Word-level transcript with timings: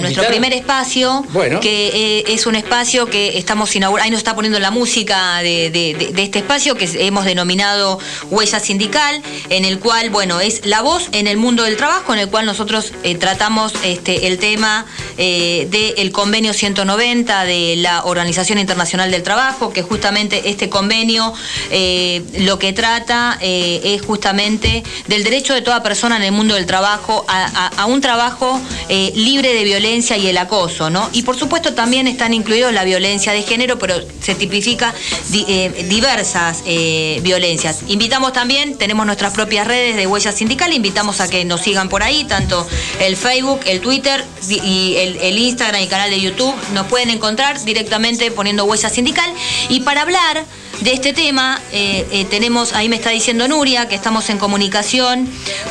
nuestro 0.00 0.26
primer 0.26 0.52
espacio, 0.52 1.24
que 1.60 1.88
eh, 1.94 2.24
es 2.28 2.46
un 2.46 2.54
espacio 2.54 3.06
que 3.06 3.38
estamos 3.38 3.74
inaugurando, 3.74 4.04
ahí 4.04 4.10
nos 4.10 4.18
está 4.18 4.34
poniendo 4.34 4.58
la 4.58 4.70
música 4.70 5.38
de, 5.38 6.12
este 6.16 6.38
espacio 6.38 6.74
que 6.74 6.88
hemos 7.06 7.24
denominado 7.24 7.98
Huella 8.30 8.60
Sindical, 8.60 9.22
en 9.48 9.64
el 9.64 9.78
cual, 9.78 10.10
bueno, 10.10 10.40
es 10.40 10.66
la 10.66 10.82
voz 10.82 11.08
en 11.12 11.26
el 11.26 11.36
mundo 11.36 11.62
del 11.64 11.76
trabajo, 11.76 12.12
en 12.12 12.20
el 12.20 12.28
cual 12.28 12.46
nosotros 12.46 12.92
eh, 13.02 13.14
tratamos 13.14 13.72
este, 13.84 14.26
el 14.26 14.38
tema 14.38 14.86
eh, 15.16 15.68
del 15.70 16.12
convenio 16.12 16.52
190 16.52 17.44
de 17.44 17.76
la 17.76 18.04
Organización 18.04 18.58
Internacional 18.58 19.10
del 19.10 19.22
Trabajo, 19.22 19.72
que 19.72 19.82
justamente 19.82 20.48
este 20.50 20.68
convenio 20.68 21.32
lo 22.38 22.58
que 22.58 22.72
trata 22.72 23.38
es 23.40 24.02
justamente 24.02 24.82
del 25.06 25.24
derecho 25.24 25.54
de 25.54 25.62
toda 25.62 25.82
persona 25.82 26.16
en 26.16 26.22
el 26.22 26.32
mundo 26.32 26.54
del 26.54 26.66
trabajo 26.66 27.24
a 27.28 27.86
un 27.86 28.00
trabajo 28.00 28.60
libre 29.14 29.53
de 29.54 29.64
violencia 29.64 30.16
y 30.16 30.26
el 30.26 30.36
acoso, 30.36 30.90
¿no? 30.90 31.08
Y 31.12 31.22
por 31.22 31.36
supuesto 31.36 31.74
también 31.74 32.06
están 32.06 32.34
incluidos 32.34 32.72
la 32.72 32.84
violencia 32.84 33.32
de 33.32 33.42
género, 33.42 33.78
pero 33.78 33.94
se 34.20 34.34
tipifica 34.34 34.94
eh, 35.32 35.86
diversas 35.88 36.62
eh, 36.66 37.20
violencias. 37.22 37.80
Invitamos 37.88 38.32
también, 38.32 38.76
tenemos 38.76 39.06
nuestras 39.06 39.32
propias 39.32 39.66
redes 39.66 39.96
de 39.96 40.06
Huella 40.06 40.32
Sindical, 40.32 40.72
invitamos 40.72 41.20
a 41.20 41.28
que 41.28 41.44
nos 41.44 41.60
sigan 41.60 41.88
por 41.88 42.02
ahí, 42.02 42.24
tanto 42.24 42.66
el 43.00 43.16
Facebook, 43.16 43.60
el 43.66 43.80
Twitter 43.80 44.24
y 44.48 44.96
el, 44.96 45.38
Instagram 45.38 45.82
y 45.82 45.86
canal 45.86 46.10
de 46.10 46.20
YouTube. 46.20 46.54
Nos 46.72 46.86
pueden 46.86 47.10
encontrar 47.10 47.62
directamente 47.64 48.30
poniendo 48.30 48.64
Huella 48.64 48.88
Sindical. 48.88 49.30
Y 49.68 49.80
para 49.80 50.02
hablar 50.02 50.44
de 50.80 50.92
este 50.92 51.12
tema. 51.12 51.60
Eh, 51.72 52.06
eh, 52.10 52.24
tenemos, 52.24 52.72
ahí 52.72 52.88
me 52.88 52.96
está 52.96 53.10
diciendo 53.10 53.48
Nuria, 53.48 53.88
que 53.88 53.94
estamos 53.94 54.28
en 54.30 54.38
comunicación 54.38 55.28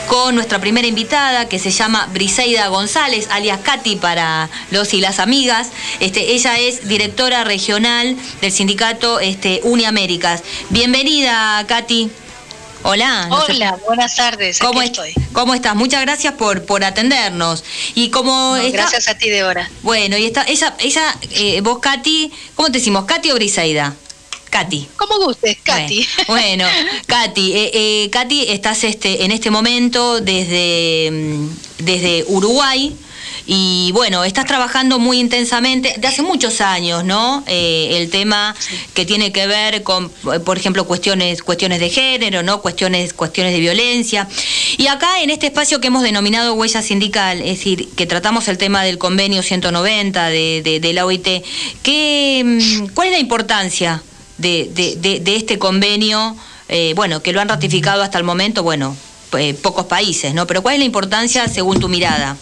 con 0.08 0.36
nuestra 0.36 0.60
primera 0.60 0.88
invitada, 0.88 1.48
que 1.48 1.60
se 1.60 1.72
llama 1.72 2.08
Briseida 2.14 2.68
González, 2.68 3.28
alias 3.30 3.60
Katy 3.64 3.98
para 3.98 4.50
los 4.72 4.94
y 4.94 5.02
las 5.02 5.20
amigas. 5.20 5.70
Este, 6.00 6.34
ella 6.34 6.58
es 6.60 6.88
directora 6.88 7.44
regional 7.44 8.16
del 8.42 8.52
sindicato 8.52 9.20
este, 9.20 9.62
Uniaméricas. 9.64 10.44
Bienvenida, 10.70 11.64
Katy. 11.68 12.10
Hola. 12.86 13.30
Hola, 13.32 13.80
buenas 13.86 14.16
tardes. 14.18 14.60
¿Cómo, 14.60 14.82
estoy? 14.82 15.14
¿Cómo 15.32 15.54
estás? 15.54 15.74
Muchas 15.74 16.02
gracias 16.02 16.34
por, 16.34 16.66
por 16.66 16.84
atendernos. 16.84 17.64
Y 17.96 18.10
como 18.10 18.56
gracias 18.74 19.08
a 19.08 19.18
ti, 19.18 19.30
Débora. 19.30 19.70
Bueno, 19.84 20.18
y 20.18 20.26
está, 20.26 20.44
ella, 20.44 20.76
ella 20.80 21.16
eh, 21.32 21.62
vos, 21.62 21.80
Katy, 21.80 22.32
¿cómo 22.56 22.68
te 22.68 22.80
decimos? 22.80 23.06
¿Katy 23.06 23.32
o 23.32 23.36
Briseida? 23.36 23.96
Katy. 24.54 24.88
Como 24.96 25.18
gustes, 25.18 25.58
Katy. 25.64 26.08
Bueno, 26.28 26.66
Katy, 27.08 27.54
eh, 27.54 27.72
eh, 27.74 28.10
Katy, 28.12 28.50
estás 28.50 28.84
este, 28.84 29.26
en 29.26 29.32
este 29.32 29.50
momento 29.50 30.22
desde, 30.22 31.10
mm, 31.12 31.48
desde 31.80 32.24
Uruguay. 32.28 32.96
Y 33.48 33.90
bueno, 33.94 34.24
estás 34.24 34.46
trabajando 34.46 35.00
muy 35.00 35.20
intensamente, 35.20 35.96
de 35.98 36.08
hace 36.08 36.22
muchos 36.22 36.62
años, 36.62 37.04
¿no? 37.04 37.44
Eh, 37.48 37.98
el 37.98 38.12
tema 38.12 38.56
que 38.94 39.06
tiene 39.06 39.34
que 39.34 39.48
ver 39.48 39.82
con, 39.82 40.10
por 40.46 40.58
ejemplo, 40.58 40.86
cuestiones, 40.86 41.42
cuestiones 41.42 41.80
de 41.80 41.90
género, 41.90 42.44
¿no? 42.44 42.62
Cuestiones, 42.62 43.12
cuestiones 43.12 43.54
de 43.54 43.60
violencia. 43.60 44.30
Y 44.78 44.86
acá 44.86 45.22
en 45.24 45.32
este 45.32 45.48
espacio 45.48 45.82
que 45.82 45.88
hemos 45.88 46.04
denominado 46.04 46.54
Huella 46.54 46.84
Sindical, 46.84 47.42
es 47.42 47.58
decir, 47.58 47.90
que 47.96 48.06
tratamos 48.06 48.48
el 48.48 48.60
tema 48.60 48.84
del 48.84 49.00
convenio 49.00 49.42
190 49.42 50.30
de, 50.30 50.62
de, 50.64 50.80
de 50.80 50.94
la 50.94 51.06
OIT, 51.06 51.44
¿qué, 51.82 52.44
mm, 52.46 52.94
¿cuál 52.94 53.08
es 53.08 53.14
la 53.14 53.20
importancia 53.20 54.04
de, 54.44 55.20
de, 55.24 55.36
este 55.36 55.58
convenio, 55.58 56.36
eh, 56.70 56.94
bueno, 56.96 57.22
que 57.24 57.34
lo 57.34 57.42
han 57.42 57.50
ratificado 57.50 58.04
hasta 58.04 58.18
el 58.18 58.24
momento, 58.24 58.62
bueno, 58.62 58.96
eh, 59.40 59.54
pocos 59.56 59.86
países, 59.86 60.34
¿no? 60.34 60.46
Pero 60.46 60.62
¿cuál 60.62 60.76
es 60.76 60.80
la 60.80 60.86
importancia 60.86 61.48
según 61.48 61.80
tu 61.80 61.90
mirada? 61.90 62.38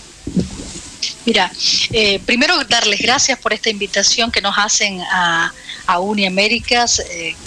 Mira, 1.26 1.52
eh, 1.92 2.20
primero 2.26 2.64
darles 2.66 3.00
gracias 3.00 3.38
por 3.40 3.54
esta 3.54 3.70
invitación 3.70 4.32
que 4.32 4.42
nos 4.42 4.58
hacen 4.58 5.02
a, 5.02 5.54
a 5.86 6.00
Uniaméricas, 6.00 7.04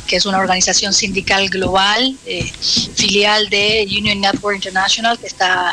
que 0.06 0.16
es 0.16 0.26
una 0.26 0.38
organización 0.38 0.92
sindical 0.92 1.48
global, 1.48 2.16
filial 2.94 3.48
de 3.50 3.84
Union 3.88 4.20
Network 4.20 4.56
International, 4.56 5.18
que 5.18 5.26
está 5.26 5.72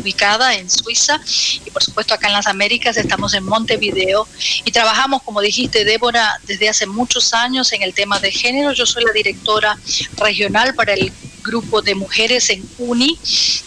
ubicada 0.00 0.54
en 0.54 0.68
Suiza 0.68 1.20
y 1.64 1.70
por 1.70 1.82
supuesto 1.82 2.14
acá 2.14 2.26
en 2.26 2.32
las 2.32 2.46
Américas 2.46 2.96
estamos 2.96 3.34
en 3.34 3.44
Montevideo 3.44 4.26
y 4.64 4.70
trabajamos, 4.70 5.22
como 5.22 5.40
dijiste, 5.40 5.84
Débora, 5.84 6.40
desde 6.46 6.68
hace 6.68 6.86
muchos 6.86 7.32
años 7.32 7.72
en 7.72 7.82
el 7.82 7.94
tema 7.94 8.18
de 8.18 8.32
género. 8.32 8.72
Yo 8.72 8.86
soy 8.86 9.04
la 9.04 9.12
directora 9.12 9.78
regional 10.16 10.74
para 10.74 10.94
el 10.94 11.12
grupo 11.40 11.82
de 11.82 11.94
mujeres 11.94 12.50
en 12.50 12.68
UNI 12.78 13.18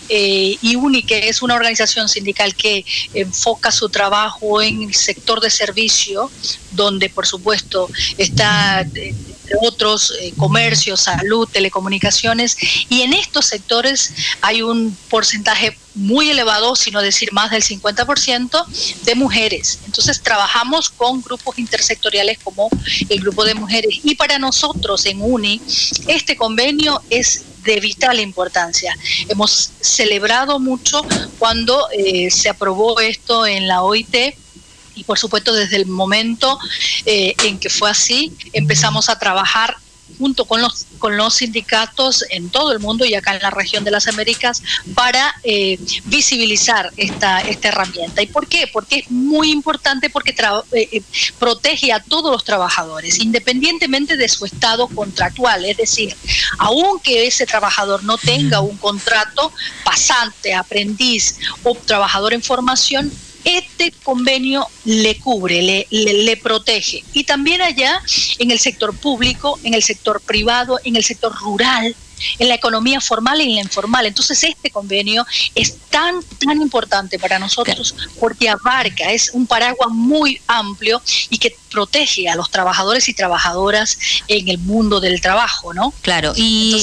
eh, 0.10 0.58
y 0.62 0.76
UNI, 0.76 1.04
que 1.04 1.30
es 1.30 1.42
una 1.42 1.56
organización 1.56 2.10
sindical 2.10 2.56
que 2.56 2.86
enfoca 3.14 3.72
su 3.72 3.90
trabajo 3.90 4.62
en 4.62 4.84
el 4.84 4.96
sector 4.96 5.40
de 5.42 5.50
servicio, 5.50 6.32
donde 6.72 7.10
por 7.10 7.26
supuesto 7.26 7.90
está... 8.18 8.82
Eh, 8.96 9.14
otros, 9.62 10.14
eh, 10.22 10.34
comercio, 10.38 10.98
salud, 10.98 11.48
telecomunicaciones, 11.52 12.58
y 12.90 13.02
en 13.02 13.14
estos 13.14 13.46
sectores 13.46 14.14
hay 14.42 14.62
un 14.62 14.96
porcentaje 15.10 15.78
muy 15.96 16.30
elevado, 16.30 16.76
sino 16.76 17.02
decir 17.02 17.32
más 17.34 17.52
del 17.52 17.62
50% 17.62 18.66
de 19.04 19.16
mujeres. 19.16 19.80
Entonces 19.86 20.22
trabajamos 20.22 20.90
con 20.90 21.22
grupos 21.22 21.60
intersectoriales 21.60 22.40
como 22.44 22.70
el 23.10 23.20
grupo 23.20 23.46
de 23.46 23.54
mujeres. 23.54 24.00
Y 24.04 24.16
para 24.16 24.40
nosotros 24.40 25.06
en 25.06 25.22
UNI, 25.22 25.62
este 26.08 26.36
convenio 26.36 27.02
es 27.10 27.44
de 27.64 27.80
vital 27.80 28.20
importancia. 28.20 28.96
Hemos 29.30 29.72
celebrado 29.82 30.60
mucho 30.60 31.06
cuando 31.40 31.88
eh, 31.92 32.30
se 32.30 32.50
aprobó 32.50 33.00
esto 33.00 33.46
en 33.46 33.68
la 33.68 33.84
OIT 33.84 34.36
y 34.96 35.04
por 35.04 35.18
supuesto 35.18 35.54
desde 35.54 35.78
el 35.78 35.88
momento 35.88 36.60
eh, 37.06 37.36
en 37.44 37.58
que 37.58 37.70
fue 37.70 37.90
así, 37.90 38.32
empezamos 38.54 39.10
a 39.10 39.18
trabajar 39.18 39.78
junto 40.18 40.46
con 40.46 40.62
los, 40.62 40.86
con 41.00 41.18
los 41.18 41.36
sindicatos 41.36 42.24
en 42.30 42.50
todo 42.50 42.72
el 42.72 42.80
mundo 42.80 43.06
y 43.06 43.16
acá 43.16 43.36
en 43.36 43.42
la 43.42 43.50
región 43.50 43.84
de 43.84 43.92
las 43.92 44.08
Américas 44.08 44.62
para 44.96 45.36
eh, 45.44 45.80
visibilizar 46.06 46.92
esta, 46.98 47.40
esta 47.42 47.70
herramienta. 47.70 48.22
¿Y 48.22 48.28
por 48.28 48.48
qué? 48.48 48.70
Porque 48.72 49.00
es 49.00 49.12
muy 49.12 49.52
importante 49.52 50.10
porque 50.10 50.36
eh, 50.72 51.02
protege 51.40 51.92
a 51.92 52.00
todos 52.02 52.32
los 52.32 52.44
trabajadores, 52.44 53.20
independientemente 53.20 54.18
de 54.18 54.30
su 54.30 54.46
estado 54.46 54.88
contractual. 54.88 55.66
Es 55.66 55.78
decir, 55.78 56.16
aunque 56.60 57.28
ese 57.28 57.46
trabajador 57.46 58.04
no 58.04 58.18
tenga 58.18 58.62
un 58.62 58.78
contrato 58.78 59.52
pasante, 59.84 60.54
aprendiz 60.54 61.38
o 61.64 61.76
trabajador 61.76 62.34
en 62.34 62.44
formación, 62.44 63.12
este 63.46 63.92
convenio 64.04 64.68
le 64.86 65.18
cubre, 65.18 65.62
le, 65.62 65.88
le, 65.90 66.38
protege. 66.38 67.04
Y 67.14 67.24
también 67.24 67.62
allá 67.62 68.02
en 68.40 68.52
el 68.52 68.60
sector 68.60 68.96
público, 68.98 69.60
en 69.64 69.74
el 69.74 69.84
sector 69.84 70.22
privado, 70.22 70.80
en 70.84 70.96
el 70.96 71.04
sector 71.04 71.34
rural, 71.40 71.96
en 72.40 72.48
la 72.48 72.56
economía 72.56 73.02
formal 73.02 73.42
y 73.42 73.44
en 73.44 73.56
la 73.56 73.62
informal. 73.62 74.06
Entonces 74.06 74.44
este 74.44 74.70
convenio 74.70 75.26
es 75.56 75.78
tan, 75.90 76.16
tan 76.40 76.62
importante 76.62 77.20
para 77.20 77.40
nosotros 77.40 77.96
porque 78.20 78.50
abarca, 78.50 79.12
es 79.12 79.32
un 79.34 79.46
paraguas 79.48 79.90
muy 79.92 80.40
amplio 80.48 81.02
y 81.30 81.38
que 81.38 81.56
protege 81.74 82.30
a 82.30 82.36
los 82.36 82.50
trabajadores 82.52 83.10
y 83.10 83.14
trabajadoras 83.14 83.98
en 84.28 84.48
el 84.48 84.60
mundo 84.60 85.00
del 85.00 85.20
trabajo, 85.20 85.74
¿no? 85.74 85.94
Claro, 86.02 86.34
y, 86.36 86.82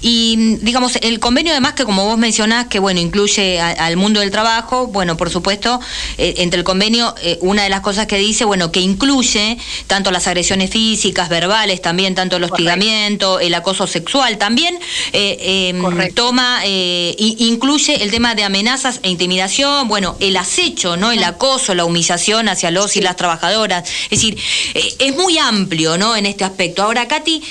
y, 0.00 0.56
digamos, 0.62 0.96
el 1.02 1.18
convenio 1.18 1.52
además 1.52 1.74
que 1.74 1.84
como 1.84 2.04
vos 2.04 2.16
mencionás, 2.16 2.68
que 2.68 2.78
bueno, 2.78 3.00
incluye 3.00 3.60
al 3.60 3.96
mundo 3.96 4.20
del 4.20 4.30
trabajo, 4.30 4.86
bueno, 4.86 5.16
por 5.16 5.30
supuesto, 5.30 5.80
eh, 6.16 6.34
entre 6.38 6.58
el 6.58 6.64
convenio, 6.64 7.14
eh, 7.22 7.38
una 7.40 7.64
de 7.64 7.68
las 7.68 7.80
cosas 7.80 8.06
que 8.06 8.16
dice, 8.16 8.44
bueno, 8.44 8.70
que 8.70 8.80
incluye 8.80 9.58
tanto 9.88 10.10
las 10.10 10.26
agresiones 10.28 10.70
físicas, 10.70 11.28
verbales, 11.28 11.82
también 11.82 12.14
tanto 12.14 12.36
el 12.36 12.44
hostigamiento, 12.44 13.40
el 13.40 13.54
acoso 13.54 13.86
sexual, 13.86 14.38
también 14.38 14.78
eh, 15.12 15.70
em, 15.70 16.14
toma, 16.14 16.60
incluye 16.66 18.02
el 18.02 18.10
tema 18.10 18.34
de 18.34 18.44
amenazas 18.44 19.00
e 19.02 19.10
intimidación, 19.10 19.88
bueno, 19.88 20.16
el 20.20 20.36
acecho, 20.36 20.96
¿no? 20.96 21.10
El 21.10 21.24
acoso, 21.24 21.74
la 21.74 21.84
humillación 21.84 22.48
hacia 22.48 22.70
los 22.70 22.96
y 22.96 23.00
las 23.00 23.16
trabajadoras 23.16 23.39
es 23.42 24.10
decir, 24.10 24.38
eh, 24.74 24.94
es 24.98 25.16
muy 25.16 25.38
amplio 25.38 25.96
¿no? 25.96 26.16
en 26.16 26.26
este 26.26 26.44
aspecto. 26.44 26.82
Ahora, 26.82 27.08
Katy, 27.08 27.42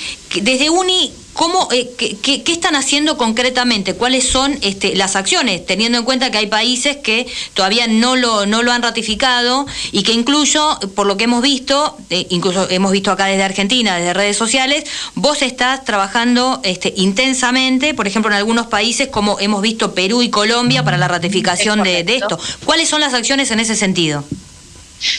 desde 0.42 0.70
UNI, 0.70 1.12
¿Cómo, 1.32 1.68
eh, 1.70 1.88
qué, 1.96 2.42
están 2.46 2.74
haciendo 2.74 3.16
concretamente? 3.16 3.94
¿Cuáles 3.94 4.28
son 4.28 4.58
este, 4.62 4.96
las 4.96 5.14
acciones? 5.14 5.64
Teniendo 5.64 5.98
en 5.98 6.04
cuenta 6.04 6.30
que 6.30 6.38
hay 6.38 6.48
países 6.48 6.96
que 6.96 7.26
todavía 7.54 7.86
no 7.86 8.16
lo, 8.16 8.46
no 8.46 8.62
lo 8.62 8.72
han 8.72 8.82
ratificado 8.82 9.66
y 9.92 10.02
que 10.02 10.12
incluso, 10.12 10.78
por 10.94 11.06
lo 11.06 11.16
que 11.16 11.24
hemos 11.24 11.40
visto, 11.40 11.96
eh, 12.10 12.26
incluso 12.30 12.68
hemos 12.68 12.90
visto 12.90 13.12
acá 13.12 13.26
desde 13.26 13.44
Argentina, 13.44 13.96
desde 13.96 14.12
redes 14.12 14.36
sociales, 14.36 14.84
vos 15.14 15.40
estás 15.42 15.84
trabajando 15.84 16.60
este, 16.64 16.92
intensamente, 16.96 17.94
por 17.94 18.08
ejemplo, 18.08 18.30
en 18.30 18.36
algunos 18.36 18.66
países 18.66 19.08
como 19.08 19.38
hemos 19.38 19.62
visto 19.62 19.94
Perú 19.94 20.22
y 20.22 20.30
Colombia 20.30 20.84
para 20.84 20.98
la 20.98 21.06
ratificación 21.06 21.82
de, 21.84 22.02
de 22.02 22.16
esto. 22.16 22.38
¿Cuáles 22.64 22.88
son 22.88 23.00
las 23.00 23.14
acciones 23.14 23.50
en 23.52 23.60
ese 23.60 23.76
sentido? 23.76 24.24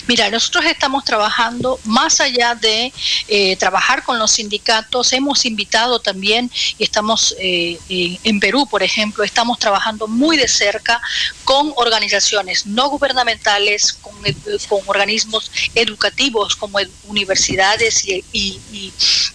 Mira, 0.07 0.29
nosotros 0.29 0.65
estamos 0.65 1.03
trabajando 1.03 1.79
más 1.85 2.19
allá 2.19 2.55
de 2.55 2.93
eh, 3.27 3.55
trabajar 3.57 4.03
con 4.03 4.19
los 4.19 4.31
sindicatos, 4.31 5.13
hemos 5.13 5.45
invitado 5.45 5.99
también, 5.99 6.51
y 6.77 6.83
estamos 6.83 7.35
eh, 7.39 7.77
en 7.89 8.39
Perú, 8.39 8.67
por 8.69 8.83
ejemplo, 8.83 9.23
estamos 9.23 9.59
trabajando 9.59 10.07
muy 10.07 10.37
de 10.37 10.47
cerca 10.47 11.01
con 11.43 11.73
organizaciones 11.75 12.65
no 12.65 12.89
gubernamentales, 12.89 13.93
con, 13.93 14.13
eh, 14.25 14.35
organismos 14.85 15.51
educativos 15.75 16.55
como 16.55 16.79
universidades 17.07 18.05
y, 18.05 18.63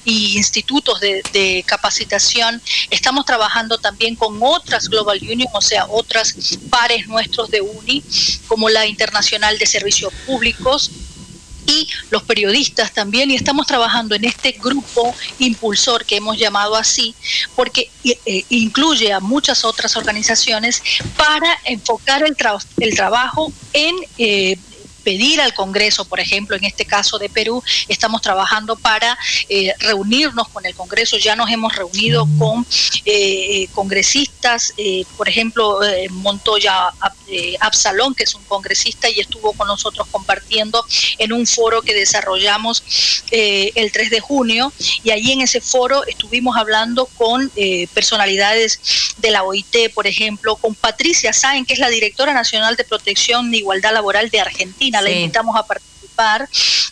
institutos 0.05 1.01
de, 1.01 1.65
capacitación. 1.67 2.63
Estamos 2.91 3.25
trabajando 3.25 3.79
también 3.79 4.15
con 4.15 4.39
otras 4.41 4.89
Global 4.89 5.19
Union, 5.21 5.49
o 5.53 5.61
sea, 5.61 5.87
otras 5.87 6.35
pares 6.71 7.07
nuestros 7.09 7.51
de 7.51 7.61
UNI, 7.61 8.03
como 8.47 8.69
la 8.69 8.87
Internacional 8.87 9.59
de 9.59 9.67
Servicios 9.67 10.13
Públicos, 10.37 10.91
y 11.67 11.89
los 12.11 12.23
periodistas 12.25 12.93
también, 12.93 13.31
y 13.31 13.37
estamos 13.37 13.67
trabajando 13.67 14.15
en 14.15 14.27
este 14.27 14.53
grupo 14.53 15.15
impulsor 15.39 16.05
que 16.05 16.17
hemos 16.17 16.37
llamado 16.37 16.77
así, 16.77 17.15
porque 17.55 17.91
eh, 18.05 18.45
incluye 18.51 19.15
a 19.15 19.21
muchas 19.21 19.65
otras 19.65 19.97
organizaciones 19.97 20.83
para 21.17 21.59
enfocar 21.65 22.23
el, 22.23 22.37
el 22.81 22.95
trabajo 22.95 23.51
en 23.73 23.97
eh, 24.19 24.59
pedir 25.07 25.41
al 25.41 25.55
Congreso, 25.55 26.05
por 26.05 26.19
ejemplo, 26.19 26.57
en 26.57 26.65
este 26.65 26.85
caso 26.85 27.17
de 27.17 27.29
Perú, 27.29 27.63
estamos 27.87 28.21
trabajando 28.23 28.75
para 28.75 29.17
eh, 29.49 29.73
reunirnos 29.79 30.49
con 30.49 30.67
el 30.67 30.75
Congreso, 30.75 31.17
ya 31.17 31.37
nos 31.37 31.49
hemos 31.49 31.77
reunido 31.77 32.27
con 32.37 32.67
eh, 33.05 33.69
congresistas, 33.73 34.75
eh, 34.77 35.05
por 35.17 35.29
ejemplo, 35.29 35.79
Montoya 36.11 36.91
Absalón, 37.61 38.15
que 38.15 38.25
es 38.25 38.35
un 38.35 38.45
congresista 38.45 39.09
y 39.09 39.21
estuvo 39.21 39.53
con 39.53 39.67
nosotros 39.69 40.07
compartiendo 40.11 40.85
en 41.19 41.33
un 41.33 41.47
foro 41.47 41.83
que 41.83 41.95
desarrollamos 41.95 42.83
el 43.31 43.93
3 43.93 44.11
de 44.11 44.21
junio, 44.21 44.73
y 45.03 45.11
allí 45.11 45.33
en 45.33 45.41
ese 45.41 45.61
foro 45.61 46.05
estuvimos 46.07 46.57
hablando 46.57 47.07
con 47.07 47.51
personalidades 47.95 48.81
de 49.19 49.31
la 49.31 49.43
OIT, 49.43 49.93
por 49.95 50.07
ejemplo, 50.07 50.57
con 50.57 50.75
Patricia 50.75 51.33
Sáenz, 51.33 51.67
que 51.67 51.75
es 51.75 51.81
la 51.81 51.89
directora 51.89 52.33
nacional 52.33 52.77
de 52.77 52.85
protección 52.85 53.53
e 53.53 53.59
igualdad 53.59 53.93
laboral 53.93 54.31
de 54.31 54.41
Argentina, 54.41 55.03
la 55.03 55.11
invitamos 55.11 55.57
a 55.57 55.67
participar. 55.67 55.97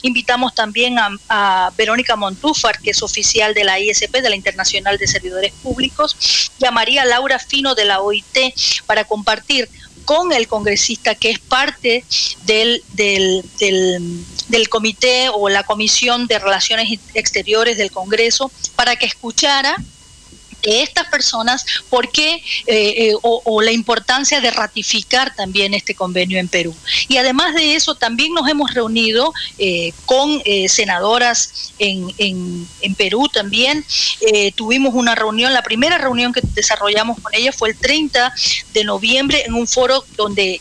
Invitamos 0.02 0.54
también 0.54 0.98
a, 0.98 1.72
Verónica 1.78 2.14
Montúfar, 2.14 2.78
que 2.80 2.90
es 2.90 3.02
oficial 3.02 3.54
de 3.54 3.64
la 3.64 3.80
ISP, 3.80 4.20
de 4.20 4.28
la 4.28 4.36
Internacional 4.36 4.98
de 4.98 5.06
Servidores 5.06 5.52
Públicos, 5.62 6.50
y 6.58 6.66
a 6.66 6.70
María 6.70 7.04
Laura 7.06 7.38
Fino 7.38 7.74
de 7.74 7.86
la 7.86 8.00
OIT 8.00 8.54
para 8.86 9.04
compartir 9.04 9.68
con 10.04 10.32
el 10.32 10.48
congresista 10.48 11.14
que 11.14 11.30
es 11.30 11.38
parte 11.38 12.04
del, 12.44 12.82
del, 12.92 13.44
del, 14.48 14.68
comité 14.68 15.28
o 15.32 15.48
la 15.48 15.62
comisión 15.62 16.26
de 16.26 16.38
relaciones 16.38 16.98
exteriores 17.14 17.76
del 17.76 17.90
Congreso 17.90 18.50
para 18.76 18.96
que 18.96 19.06
escuchara 19.06 19.76
estas 20.64 21.06
personas, 21.08 21.64
por 21.90 22.10
qué 22.10 22.34
eh, 22.34 22.42
eh, 22.66 23.14
o, 23.22 23.62
la 23.62 23.72
importancia 23.72 24.40
de 24.40 24.50
ratificar 24.50 25.34
también 25.34 25.74
este 25.74 25.94
convenio 25.94 26.38
en 26.38 26.48
Perú. 26.48 26.74
Y 27.08 27.16
además 27.16 27.54
de 27.54 27.74
eso, 27.74 27.94
también 27.94 28.32
nos 28.32 28.48
hemos 28.48 28.74
reunido 28.74 29.32
eh, 29.58 29.92
con 30.06 30.42
senadoras 30.68 31.72
en, 31.78 32.12
en, 32.18 32.94
Perú 32.96 33.28
también. 33.28 33.84
tuvimos 34.54 34.94
una 34.94 35.14
reunión, 35.14 35.52
la 35.52 35.62
primera 35.62 35.98
reunión 35.98 36.32
que 36.32 36.40
desarrollamos 36.54 37.20
con 37.20 37.34
ella 37.34 37.52
fue 37.52 37.70
el 37.70 37.76
30 37.76 38.32
de 38.72 38.84
noviembre 38.84 39.42
en 39.44 39.54
un 39.54 39.66
foro 39.66 40.04
donde 40.16 40.60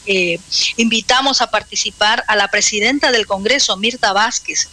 invitamos 0.77 1.41
a 1.41 1.51
participar 1.51 2.23
a 2.27 2.35
la 2.35 2.47
presidenta 2.47 3.11
del 3.11 3.27
Congreso, 3.27 3.77
Mirta 3.77 4.13
Vázquez, 4.13 4.67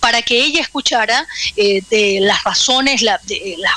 para 0.00 0.22
que 0.22 0.44
ella 0.44 0.60
escuchara 0.60 1.26
de 1.56 2.18
las 2.20 2.44
razones, 2.44 3.02
la, 3.02 3.18
de, 3.24 3.54
la 3.58 3.72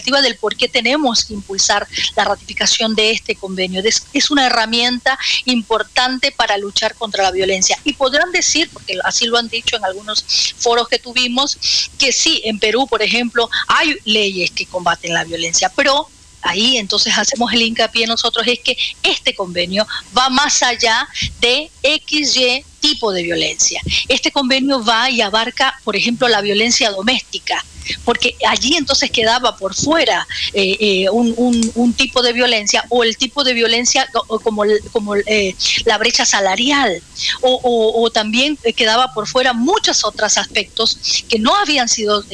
del 0.00 0.36
por 0.36 0.56
qué 0.56 0.68
tenemos 0.68 1.24
que 1.24 1.34
impulsar 1.34 1.86
la 2.16 2.24
ratificación 2.24 2.94
de 2.94 3.12
este 3.12 3.36
convenio. 3.36 3.82
Es 4.12 4.30
una 4.30 4.46
herramienta 4.46 5.18
importante 5.44 6.32
para 6.32 6.56
luchar 6.58 6.94
contra 6.94 7.22
la 7.22 7.30
violencia. 7.30 7.78
Y 7.84 7.92
podrán 7.92 8.32
decir, 8.32 8.70
porque 8.72 8.98
así 9.04 9.26
lo 9.26 9.38
han 9.38 9.48
dicho 9.48 9.76
en 9.76 9.84
algunos 9.84 10.24
foros 10.56 10.88
que 10.88 10.98
tuvimos, 10.98 11.58
que 11.98 12.12
sí, 12.12 12.42
en 12.44 12.58
Perú, 12.58 12.86
por 12.88 13.02
ejemplo, 13.02 13.48
hay 13.68 13.96
leyes 14.04 14.50
que 14.50 14.66
combaten 14.66 15.14
la 15.14 15.24
violencia, 15.24 15.70
pero 15.74 16.08
ahí 16.42 16.78
entonces 16.78 17.16
hacemos 17.16 17.52
el 17.52 17.62
hincapié 17.62 18.06
nosotros 18.06 18.46
es 18.46 18.60
que 18.60 18.76
este 19.02 19.34
convenio 19.34 19.86
va 20.16 20.30
más 20.30 20.62
allá 20.62 21.06
de 21.40 21.70
XY 21.82 22.64
tipo 22.80 23.12
de 23.12 23.22
violencia. 23.22 23.80
Este 24.08 24.32
convenio 24.32 24.82
va 24.82 25.10
y 25.10 25.20
abarca, 25.20 25.78
por 25.84 25.96
ejemplo, 25.96 26.28
la 26.28 26.40
violencia 26.40 26.90
doméstica, 26.90 27.62
porque 28.04 28.36
allí 28.48 28.76
entonces 28.76 29.10
quedaba 29.10 29.56
por 29.56 29.74
fuera 29.74 30.26
eh, 30.52 30.76
eh, 30.80 31.10
un, 31.10 31.94
tipo 31.96 32.22
de 32.22 32.32
violencia 32.32 32.84
o 32.88 33.04
el 33.04 33.16
tipo 33.16 33.44
de 33.44 33.52
violencia 33.52 34.08
como, 34.42 34.62
como 34.92 35.16
eh, 35.16 35.54
la 35.84 35.98
brecha 35.98 36.24
salarial 36.24 37.02
o, 37.42 38.10
también 38.12 38.56
quedaba 38.76 39.12
por 39.12 39.26
fuera 39.26 39.52
muchos 39.52 40.04
otros 40.04 40.38
aspectos 40.38 41.24
que 41.28 41.38
no 41.38 41.54
habían 41.56 41.88
sido 41.88 42.24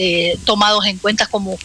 tomados 0.45 0.87
en 0.87 0.99
cuenta 0.99 1.27
como 1.27 1.59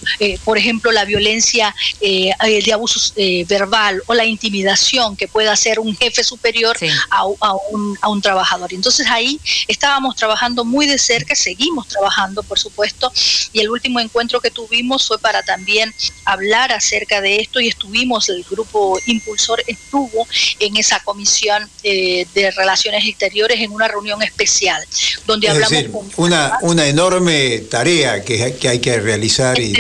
por 0.44 0.58
ejemplo 0.58 0.92
la 0.92 1.06
violencia 1.06 1.76
de 2.00 2.74
abuso 2.74 3.14
verbal 3.48 4.02
o 4.08 4.14
la 4.14 4.26
intimidación 4.26 5.16
que 5.16 5.28
pueda 5.28 5.52
hacer 5.52 5.80
un 5.80 5.96
jefe 5.96 6.24
superior 6.24 6.78
a, 7.10 7.26
un, 7.26 7.98
a 8.02 8.10
un 8.10 8.22
trabajador. 8.22 8.74
Entonces 8.74 9.08
ahí 9.10 9.40
estábamos 9.68 10.16
trabajando 10.16 10.66
muy 10.66 10.88
de 10.88 10.98
cerca, 10.98 11.36
seguimos 11.36 11.88
trabajando 11.88 12.44
por 12.44 12.60
supuesto 12.60 13.12
y 13.54 13.60
el 13.60 13.70
último 13.72 14.00
encuentro 14.00 14.40
que 14.40 14.52
tuvimos 14.52 15.08
fue 15.08 15.20
para 15.20 15.44
también 15.44 15.94
hablar 16.26 16.72
acerca 16.72 17.22
de 17.22 17.38
esto 17.38 17.60
y 17.60 17.68
estuvimos, 17.68 18.30
el 18.30 18.44
grupo 18.44 19.00
impulsor 19.06 19.64
estuvo 19.68 20.28
en 20.60 20.78
esa 20.78 21.00
comisión 21.00 21.68
eh, 21.84 22.26
de 22.34 22.52
relaciones 22.52 23.06
exteriores 23.06 23.60
en 23.60 23.72
una 23.72 23.88
reunión 23.88 24.22
especial, 24.22 24.82
donde 25.26 25.50
hablamos 25.50 25.86
una, 26.18 26.58
una 26.62 26.88
enorme 26.88 27.60
tarea 27.70 28.24
que, 28.24 28.56
que 28.56 28.70
hay 28.70 28.80
que 28.80 29.00
realizar 29.00 29.60
y, 29.60 29.74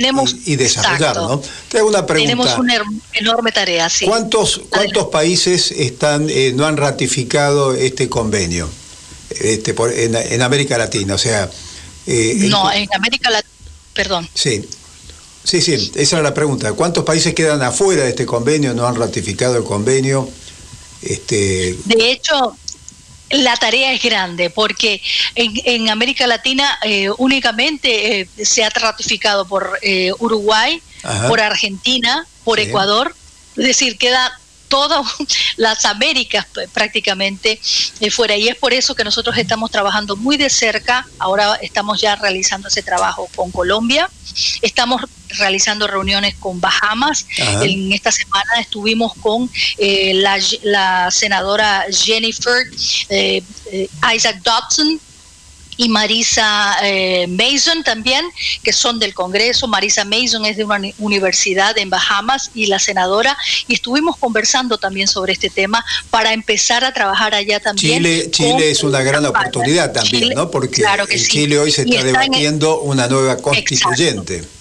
y, 0.45 0.55
desarrollar, 0.55 1.15
¿no? 1.15 1.41
Tengo 1.69 1.87
una 1.87 2.05
pregunta. 2.05 2.31
Tenemos 2.31 2.57
una 2.57 2.81
enorme 3.13 3.51
tarea, 3.51 3.89
sí. 3.89 4.05
¿Cuántos, 4.05 4.61
cuántos 4.69 5.07
países 5.07 5.71
están 5.71 6.29
eh, 6.29 6.51
no 6.55 6.65
han 6.65 6.77
ratificado 6.77 7.73
este 7.73 8.09
convenio 8.09 8.69
este, 9.29 9.73
por, 9.73 9.91
en, 9.91 10.15
en 10.15 10.41
América 10.41 10.77
Latina? 10.77 11.15
O 11.15 11.17
sea, 11.17 11.49
eh, 12.07 12.35
no, 12.49 12.71
en 12.71 12.87
América 12.93 13.29
Latina 13.29 13.51
Perdón. 13.93 14.29
Sí. 14.33 14.67
Sí, 15.43 15.59
sí, 15.59 15.91
esa 15.95 16.17
era 16.17 16.29
la 16.29 16.33
pregunta. 16.33 16.71
¿Cuántos 16.73 17.03
países 17.03 17.33
quedan 17.33 17.63
afuera 17.63 18.03
de 18.03 18.09
este 18.09 18.27
convenio, 18.27 18.73
no 18.73 18.85
han 18.85 18.95
ratificado 18.95 19.57
el 19.57 19.63
convenio? 19.63 20.29
Este... 21.01 21.75
De 21.85 22.11
hecho, 22.11 22.55
la 23.31 23.55
tarea 23.57 23.91
es 23.91 24.03
grande 24.03 24.49
porque 24.49 25.01
en, 25.35 25.89
América 25.89 26.27
Latina 26.27 26.77
eh, 26.83 27.09
únicamente 27.17 28.21
eh, 28.21 28.29
se 28.43 28.63
ha 28.63 28.69
ratificado 28.69 29.47
por 29.47 29.79
eh, 29.81 30.11
Uruguay, 30.19 30.81
por 31.27 31.41
Argentina, 31.41 32.27
por 32.43 32.59
Ecuador. 32.59 33.15
Es 33.57 33.65
decir, 33.65 33.97
queda 33.97 34.39
todas 34.71 35.05
las 35.57 35.85
Américas 35.85 36.47
prácticamente 36.73 37.59
eh, 37.99 38.09
fuera. 38.09 38.35
Y 38.35 38.47
es 38.47 38.55
por 38.55 38.73
eso 38.73 38.95
que 38.95 39.03
nosotros 39.03 39.37
estamos 39.37 39.69
trabajando 39.69 40.15
muy 40.15 40.37
de 40.37 40.49
cerca. 40.49 41.05
Ahora 41.19 41.55
estamos 41.61 42.01
ya 42.01 42.15
realizando 42.15 42.69
ese 42.69 42.81
trabajo 42.81 43.29
con 43.35 43.51
Colombia. 43.51 44.09
Estamos 44.61 45.01
realizando 45.37 45.87
reuniones 45.87 46.35
con 46.35 46.59
Bahamas. 46.61 47.27
En 47.37 47.91
esta 47.91 48.11
semana 48.11 48.59
estuvimos 48.59 49.13
con 49.21 49.49
eh, 49.77 50.13
la, 50.63 51.11
senadora 51.11 51.85
Jennifer 51.91 52.65
eh, 53.09 53.43
Isaac 54.15 54.41
Dodson 54.41 54.99
y 55.81 55.89
Marisa 55.89 56.77
eh, 56.83 57.25
Mason 57.27 57.83
también, 57.83 58.23
que 58.61 58.71
son 58.71 58.99
del 58.99 59.15
Congreso. 59.15 59.67
Marisa 59.67 60.05
Mason 60.05 60.45
es 60.45 60.55
de 60.55 60.63
una 60.63 60.79
universidad 60.99 61.75
en 61.79 61.89
Bahamas 61.89 62.51
y 62.53 62.67
la 62.67 62.77
senadora, 62.77 63.35
y 63.67 63.73
estuvimos 63.73 64.15
conversando 64.17 64.77
también 64.77 65.07
sobre 65.07 65.33
este 65.33 65.49
tema 65.49 65.83
para 66.11 66.33
empezar 66.33 66.83
a 66.83 66.93
trabajar 66.93 67.33
allá 67.33 67.59
también. 67.59 67.97
Chile, 67.97 68.29
Chile 68.29 68.69
es 68.69 68.83
una 68.83 69.01
gran 69.01 69.25
oportunidad 69.25 69.91
también, 69.91 70.35
¿no? 70.35 70.51
Porque 70.51 70.83
en 70.83 71.25
Chile 71.25 71.57
hoy 71.57 71.71
se 71.71 71.81
está, 71.81 72.03
debatiendo 72.03 72.81
una 72.81 73.07
nueva 73.07 73.37
constituyente. 73.37 74.35
Exacto, 74.35 74.60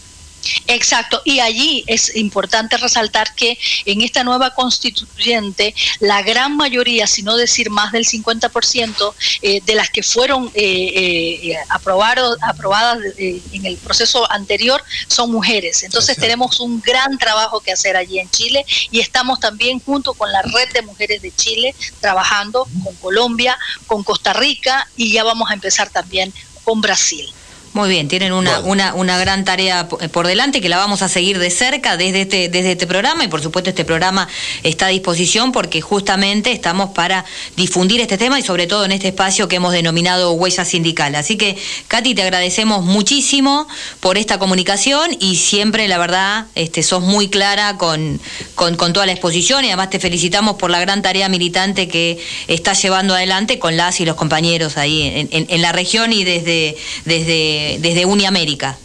y 1.25 1.41
allí 1.41 1.85
es 1.87 2.15
importante 2.17 2.77
resaltar 2.77 3.35
que 3.35 3.59
en 3.85 4.01
esta 4.01 4.25
nueva 4.25 4.55
constituyente 4.55 5.75
la 5.99 6.23
gran 6.23 6.57
mayoría, 6.57 7.07
si 7.07 7.23
no 7.23 7.37
decir 7.37 7.71
más 7.71 7.93
del 7.93 8.07
50% 8.07 9.15
eh, 9.43 9.61
de 9.65 9.75
las 9.75 9.91
que 9.91 10.03
fueron 10.03 10.51
eh, 10.55 11.53
eh, 11.53 11.57
aprobadas 11.69 12.99
en 13.19 13.67
el 13.67 13.77
proceso 13.79 14.31
anterior 14.31 14.83
son 15.09 15.31
mujeres. 15.31 15.83
Entonces 15.83 16.17
tenemos 16.17 16.61
un 16.61 16.81
gran 16.81 17.19
trabajo 17.19 17.61
que 17.61 17.73
hacer 17.73 17.97
allí 17.97 18.19
en 18.19 18.31
Chile 18.31 18.65
y 18.91 19.01
estamos 19.01 19.41
también 19.41 19.81
junto 19.81 20.15
con 20.15 20.33
la 20.33 20.43
red 20.43 20.73
de 20.73 20.83
mujeres 20.83 21.23
de 21.23 21.33
Chile 21.33 21.75
trabajando 22.01 22.67
con 22.85 22.95
Colombia, 22.97 23.59
con 23.87 24.03
Costa 24.03 24.33
Rica 24.33 24.89
y 24.97 25.13
ya 25.13 25.25
vamos 25.25 25.51
a 25.51 25.55
empezar 25.55 25.91
también 25.91 26.33
con 26.65 26.81
Brasil. 26.81 27.29
Muy 27.73 27.89
bien, 27.89 28.09
tienen 28.09 28.33
una, 28.33 28.59
una, 28.61 28.95
una, 28.95 29.17
gran 29.17 29.45
tarea 29.45 29.89
por 29.89 30.27
delante 30.27 30.61
que 30.61 30.69
la 30.69 30.77
vamos 30.77 31.03
a 31.03 31.09
seguir 31.09 31.39
de 31.39 31.51
cerca 31.51 31.97
desde 31.97 32.23
este, 32.23 32.49
desde 32.49 32.73
este 32.73 32.89
programa 32.89 33.23
y 33.23 33.29
por 33.29 33.43
supuesto 33.43 33.71
este 33.71 33.85
programa 33.85 34.27
está 34.65 34.87
a 34.87 34.89
disposición 34.89 35.53
porque 35.53 35.81
justamente 35.81 36.51
estamos 36.51 36.91
para 36.91 37.25
difundir 37.57 38.01
este 38.01 38.19
tema 38.19 38.41
y 38.41 38.43
sobre 38.43 38.67
todo 38.67 38.85
en 38.87 38.91
este 38.91 39.07
espacio 39.09 39.47
que 39.47 39.57
hemos 39.57 39.73
denominado 39.73 40.33
Huella 40.33 40.65
Sindical. 40.65 41.15
Así 41.15 41.37
que, 41.37 41.57
Katy, 41.87 42.17
te 42.17 42.23
agradecemos 42.23 42.85
muchísimo 42.85 43.69
por 44.01 44.19
esta 44.19 44.41
comunicación 44.41 45.17
y 45.21 45.37
siempre, 45.37 45.87
la 45.87 45.99
verdad, 45.99 46.47
este, 46.57 46.83
sos 46.83 47.03
muy 47.05 47.29
clara 47.29 47.79
con, 47.79 48.21
con, 48.57 48.77
toda 48.77 49.07
la 49.07 49.13
exposición 49.13 49.65
y 49.65 49.69
además 49.69 49.91
te 49.91 50.01
felicitamos 50.01 50.57
por 50.57 50.71
la 50.71 50.81
gran 50.81 51.03
tarea 51.03 51.29
militante 51.29 51.87
que 51.87 52.19
estás 52.49 52.83
llevando 52.83 53.15
adelante 53.15 53.61
con 53.61 53.77
las 53.77 54.01
y 54.01 54.07
los 54.07 54.17
compañeros 54.17 54.77
ahí 54.77 55.03
en, 55.03 55.29
en, 55.31 55.47
en 55.49 55.63
la 55.63 55.71
región 55.71 56.13
y 56.13 56.25
desde... 56.25 56.77
desde 57.05 57.60
desde, 57.81 58.05
Uniamérica. 58.05 58.77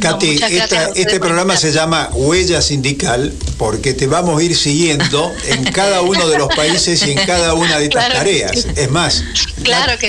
Katy, 0.00 0.40
este 0.94 1.18
programa 1.18 1.56
se 1.56 1.72
llama 1.72 2.10
Huella 2.12 2.62
Sindical 2.62 3.32
porque 3.56 3.94
te 3.94 4.06
vamos 4.06 4.40
a 4.40 4.44
ir 4.44 4.56
siguiendo 4.56 5.32
en 5.46 5.64
cada 5.64 6.02
uno 6.02 6.28
de 6.28 6.38
los 6.38 6.54
países 6.54 7.04
y 7.06 7.12
en 7.12 7.18
cada 7.26 7.54
una 7.54 7.78
de 7.78 7.86
estas 7.86 8.12
tareas. 8.12 8.66
Es 8.76 8.90
más, 8.90 9.24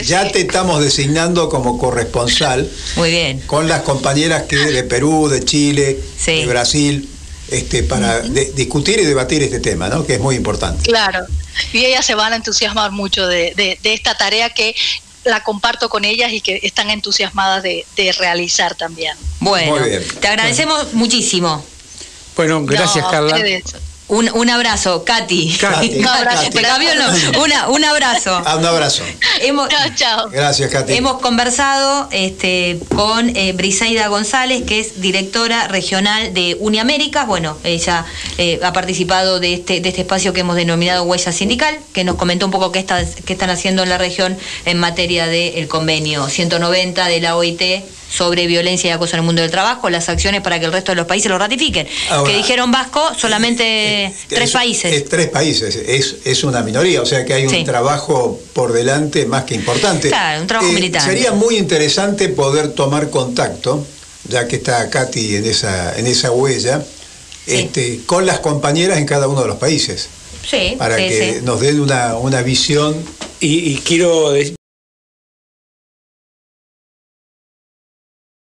ya, 0.04 0.32
te 0.32 0.42
estamos 0.42 0.84
designando 0.84 1.50
como 1.50 1.78
corresponsal 1.78 2.70
Muy 2.96 3.12
bien. 3.12 3.40
con 3.42 3.68
las 3.68 3.82
compañeras 3.82 4.44
que 4.44 4.58
de 4.58 4.84
Perú, 4.84 5.30
de 5.30 5.44
Chile, 5.44 6.00
de 6.26 6.46
Brasil, 6.46 7.10
este, 7.50 7.84
para 7.84 8.22
discutir 8.22 9.00
y 9.00 9.06
debatir 9.06 9.44
este 9.44 9.60
tema, 9.60 9.90
¿no? 9.90 10.06
que 10.06 10.16
es 10.16 10.20
muy 10.20 10.36
importante. 10.36 10.84
Claro, 10.84 11.26
y 11.74 11.86
ellas 11.86 12.06
se 12.06 12.16
van 12.16 12.34
a 12.34 12.36
entusiasmar 12.38 12.92
mucho 12.92 13.28
de, 13.28 13.54
de 13.56 13.94
esta 13.94 14.16
tarea 14.16 14.50
que 14.52 14.76
la 15.24 15.44
comparto 15.44 15.90
con 15.90 16.06
ellas 16.06 16.32
y 16.32 16.42
que 16.42 16.60
están 16.64 16.90
entusiasmadas 16.90 17.64
de, 17.64 17.86
realizar 18.18 18.76
también. 18.76 19.16
Bueno, 19.40 19.76
te 20.20 20.28
agradecemos 20.28 20.94
muchísimo. 20.94 21.64
Bueno, 22.36 22.64
gracias 22.66 23.06
Carla. 23.10 23.38
Un, 24.12 24.30
un, 24.34 24.50
abrazo, 24.50 25.06
Katy. 25.06 25.58
un 26.00 26.06
abrazo. 26.06 26.50
un 27.70 27.84
abrazo. 27.86 28.42
Ah, 28.46 28.58
un 28.58 28.66
abrazo. 28.66 29.04
Hemos, 29.40 29.70
chao, 29.96 30.28
Gracias, 30.30 30.70
Katy. 30.70 30.96
Hemos 30.96 31.22
conversado 31.22 32.10
este, 32.12 32.78
con 32.94 33.34
eh, 33.38 33.54
Briseida 33.54 34.10
González, 34.10 34.64
que 34.64 34.82
es 34.82 35.00
directora 35.00 35.70
regional 35.70 36.34
de 36.34 36.58
Uniaméricas. 36.60 37.26
Bueno, 37.26 37.58
ella 37.64 38.06
eh, 38.38 38.60
ha 38.62 38.74
participado 38.74 39.40
de 39.40 39.54
este, 39.54 39.80
de 39.80 39.88
este 39.88 40.02
espacio 40.02 40.34
que 40.34 40.42
hemos 40.42 40.58
denominado 40.58 41.04
Huella 41.04 41.32
Sindical, 41.32 41.80
que 41.94 42.04
nos 42.04 42.18
comentó 42.18 42.46
un 42.46 42.52
poco 42.52 42.74
qué, 42.74 42.80
está, 42.80 43.02
qué 43.06 43.32
están 43.32 43.50
haciendo 43.50 43.82
en 43.82 43.88
la 43.88 43.98
región 43.98 44.38
en 44.66 44.78
materia 44.78 45.28
del 45.28 45.70
convenio 45.70 46.28
190 46.28 47.08
de 47.08 47.22
la 47.22 47.38
OIT 47.38 47.62
sobre 48.12 48.46
violencia 48.46 48.90
y 48.90 48.92
acoso 48.92 49.16
en 49.16 49.22
el 49.22 49.26
mundo 49.26 49.42
del 49.42 49.50
trabajo, 49.50 49.90
las 49.90 50.10
acciones 50.10 50.42
para 50.42 50.60
que 50.60 50.66
el 50.66 50.74
resto 50.74 50.92
de 50.92 50.98
los 50.98 51.08
países 51.08 51.32
lo 51.32 51.40
ratifiquen. 51.40 51.88
que 52.26 52.36
dijeron 52.36 52.72
Vasco, 52.72 53.02
solamente 53.18 54.14
tres 54.28 54.52
países. 54.52 54.94
Es, 54.94 55.10
tres 55.10 55.30
países, 55.30 55.76
es, 55.76 56.18
es 56.26 56.44
una 56.44 56.62
minoría, 56.62 57.02
o 57.02 57.06
sea 57.06 57.26
que 57.26 57.34
hay 57.34 57.46
un 57.48 57.64
trabajo 57.64 58.40
por 58.54 58.74
delante 58.74 59.26
más 59.26 59.46
que 59.46 59.56
importante. 59.56 60.10
Claro, 60.10 60.42
un 60.42 60.48
trabajo 60.48 60.72
eh, 60.76 60.92
Sería 61.00 61.32
muy 61.32 61.58
interesante 61.58 62.28
poder 62.30 62.74
tomar 62.74 63.10
contacto, 63.10 63.86
ya 64.28 64.48
que 64.48 64.58
está 64.58 64.90
Katy 64.90 65.38
en 65.38 65.46
esa, 65.46 65.98
en 65.98 66.06
esa 66.06 66.32
huella, 66.32 66.84
este, 67.48 68.02
con 68.06 68.26
las 68.26 68.40
compañeras 68.40 68.98
en 68.98 69.06
cada 69.06 69.28
uno 69.28 69.42
de 69.42 69.48
los 69.48 69.58
países. 69.58 70.10
Sí, 70.48 70.76
para 70.78 70.98
que 70.98 71.42
nos 71.44 71.62
den 71.62 71.80
una, 71.80 72.18
una 72.18 72.42
visión. 72.42 72.96
Y, 73.40 73.72
y 73.72 73.76
quiero 73.78 74.36